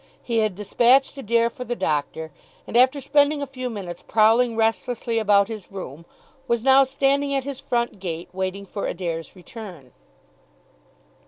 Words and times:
He 0.23 0.39
had 0.39 0.55
despatched 0.55 1.15
Adair 1.19 1.47
for 1.51 1.63
the 1.63 1.75
doctor, 1.75 2.31
and, 2.65 2.75
after 2.75 2.99
spending 2.99 3.43
a 3.43 3.45
few 3.45 3.69
minutes 3.69 4.01
prowling 4.07 4.55
restlessly 4.55 5.19
about 5.19 5.47
his 5.47 5.71
room, 5.71 6.05
was 6.47 6.63
now 6.63 6.83
standing 6.85 7.35
at 7.35 7.43
his 7.43 7.59
front 7.61 7.99
gate, 7.99 8.27
waiting 8.33 8.65
for 8.65 8.87
Adair's 8.87 9.35
return. 9.35 9.91